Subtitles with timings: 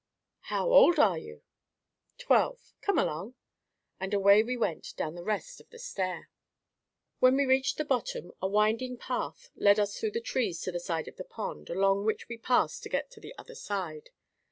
[0.49, 1.43] "How old are you?"
[2.17, 2.73] "Twelve.
[2.81, 3.35] Come along."
[3.99, 6.31] And away we went down the rest of the stair.
[7.19, 10.79] When we reached the bottom, a winding path led us through the trees to the
[10.79, 14.09] side of the pond, along which we passed to get to the other side.